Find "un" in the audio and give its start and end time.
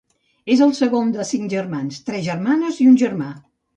2.93-2.97